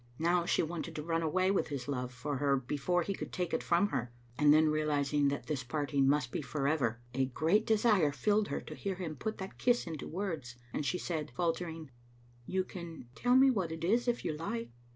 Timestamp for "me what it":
13.35-13.83